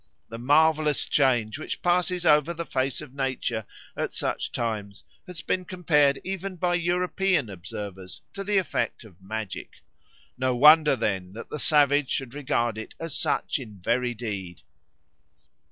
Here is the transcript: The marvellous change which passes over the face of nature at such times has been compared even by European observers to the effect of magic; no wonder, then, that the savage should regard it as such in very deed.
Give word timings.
The 0.29 0.39
marvellous 0.39 1.05
change 1.05 1.59
which 1.59 1.83
passes 1.83 2.25
over 2.25 2.55
the 2.55 2.65
face 2.65 3.01
of 3.01 3.13
nature 3.13 3.67
at 3.95 4.11
such 4.11 4.51
times 4.51 5.03
has 5.27 5.41
been 5.41 5.63
compared 5.63 6.19
even 6.23 6.55
by 6.55 6.73
European 6.73 7.51
observers 7.51 8.23
to 8.33 8.43
the 8.43 8.57
effect 8.57 9.03
of 9.03 9.21
magic; 9.21 9.73
no 10.39 10.55
wonder, 10.55 10.95
then, 10.95 11.33
that 11.33 11.49
the 11.51 11.59
savage 11.59 12.09
should 12.09 12.33
regard 12.33 12.79
it 12.79 12.95
as 12.99 13.15
such 13.15 13.59
in 13.59 13.77
very 13.79 14.15
deed. 14.15 14.63